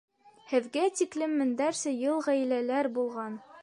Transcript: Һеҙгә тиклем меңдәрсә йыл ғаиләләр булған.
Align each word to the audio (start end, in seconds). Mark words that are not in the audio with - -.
Һеҙгә 0.53 0.85
тиклем 1.01 1.37
меңдәрсә 1.43 1.95
йыл 2.01 2.27
ғаиләләр 2.31 2.95
булған. 2.99 3.43